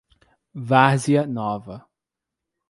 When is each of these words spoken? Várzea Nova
Várzea 0.65 1.27
Nova 1.27 1.85